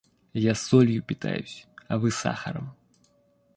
Я 0.43 0.55
солью 0.55 1.03
питаюсь, 1.03 1.67
а 1.87 1.99
вы 1.99 2.09
сахаром. 2.09 2.75